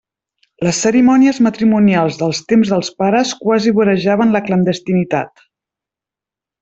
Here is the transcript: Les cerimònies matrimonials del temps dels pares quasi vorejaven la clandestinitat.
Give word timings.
Les 0.67 0.77
cerimònies 0.85 1.39
matrimonials 1.47 2.17
del 2.21 2.33
temps 2.53 2.71
dels 2.75 2.89
pares 3.03 3.35
quasi 3.43 3.75
vorejaven 3.81 4.35
la 4.37 4.43
clandestinitat. 4.49 5.49